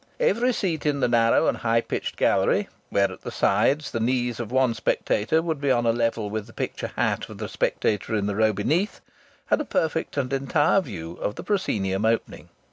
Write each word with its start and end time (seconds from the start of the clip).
Every 0.19 0.51
seat 0.51 0.87
in 0.87 0.99
the 0.99 1.07
narrow 1.07 1.45
and 1.45 1.57
high 1.57 1.81
pitched 1.81 2.15
gallery, 2.15 2.67
where 2.89 3.11
at 3.11 3.21
the 3.21 3.29
sides 3.29 3.91
the 3.91 3.99
knees 3.99 4.39
of 4.39 4.51
one 4.51 4.73
spectator 4.73 5.43
would 5.43 5.61
be 5.61 5.69
on 5.69 5.85
a 5.85 5.91
level 5.91 6.31
with 6.31 6.47
the 6.47 6.53
picture 6.53 6.91
hat 6.95 7.29
of 7.29 7.37
the 7.37 7.47
spectator 7.47 8.15
in 8.15 8.25
the 8.25 8.35
row 8.35 8.51
beneath, 8.51 9.01
had 9.45 9.61
a 9.61 9.63
perfect 9.63 10.17
and 10.17 10.33
entire 10.33 10.81
view 10.81 11.17
of 11.17 11.35
the 11.35 11.43
proscenium 11.43 12.03
opening. 12.03 12.49